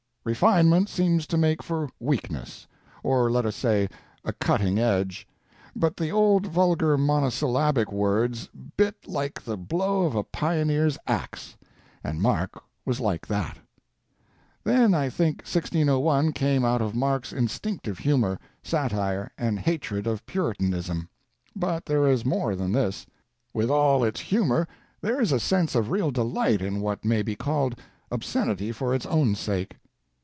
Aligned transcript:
Refinement 0.23 0.87
seems 0.87 1.25
to 1.25 1.35
make 1.35 1.63
for 1.63 1.89
weakness 1.99 2.67
or 3.01 3.31
let 3.31 3.43
us 3.43 3.55
say 3.55 3.89
a 4.23 4.31
cutting 4.33 4.77
edge 4.77 5.27
but 5.75 5.97
the 5.97 6.11
old 6.11 6.45
vulgar 6.45 6.95
monosyllabic 6.95 7.91
words 7.91 8.47
bit 8.77 8.93
like 9.07 9.43
the 9.43 9.57
blow 9.57 10.03
of 10.03 10.13
a 10.13 10.23
pioneer's 10.23 10.95
ax 11.07 11.57
and 12.03 12.21
Mark 12.21 12.63
was 12.85 12.99
like 12.99 13.25
that. 13.25 13.57
Then 14.63 14.93
I 14.93 15.09
think 15.09 15.37
1601 15.37 16.33
came 16.33 16.63
out 16.63 16.83
of 16.83 16.93
Mark's 16.93 17.33
instinctive 17.33 17.97
humor, 17.97 18.37
satire 18.61 19.31
and 19.39 19.57
hatred 19.59 20.05
of 20.05 20.23
puritanism. 20.27 21.09
But 21.55 21.87
there 21.87 22.07
is 22.07 22.23
more 22.25 22.55
than 22.55 22.73
this; 22.73 23.07
with 23.55 23.71
all 23.71 24.03
its 24.03 24.19
humor 24.19 24.67
there 25.01 25.19
is 25.19 25.31
a 25.31 25.39
sense 25.39 25.73
of 25.73 25.89
real 25.89 26.11
delight 26.11 26.61
in 26.61 26.79
what 26.79 27.03
may 27.03 27.23
be 27.23 27.35
called 27.35 27.81
obscenity 28.11 28.71
for 28.71 28.93
its 28.93 29.07
own 29.07 29.33
sake. 29.33 29.77